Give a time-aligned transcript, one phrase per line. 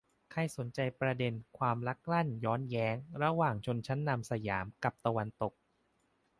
[0.31, 5.53] ใครสนใจประเด็นความลักลั่นย้อนแย้งระหว่างชนชั้นนำสยามกับตะวันตก